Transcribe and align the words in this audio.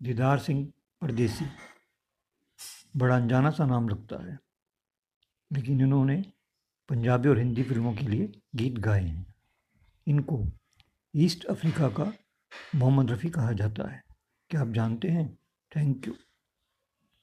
दीदार 0.00 0.38
सिंह 0.38 0.64
परदेसी। 1.02 1.46
बड़ा 2.96 3.16
अनजाना 3.16 3.50
सा 3.50 3.66
नाम 3.66 3.88
लगता 3.88 4.16
है, 4.24 4.38
लेकिन 5.50 5.80
इन्होंने 5.80 6.16
पंजाबी 6.88 7.28
और 7.28 7.38
हिंदी 7.38 7.62
फ़िल्मों 7.62 7.92
के 7.94 8.06
लिए 8.06 8.30
गीत 8.54 8.78
गाए 8.78 9.02
हैं। 9.02 9.26
इनको 10.06 10.44
ईस्ट 11.14 11.44
अफ्रीका 11.46 11.88
का 11.90 12.12
मोहम्मद 12.74 13.10
रफ़ी 13.10 13.30
कहा 13.30 13.52
जाता 13.52 13.88
है। 13.90 14.02
क्या 14.50 14.60
आप 14.60 14.68
जानते 14.68 15.08
हैं? 15.08 15.28
Thank 15.72 16.06
you. 16.08 16.14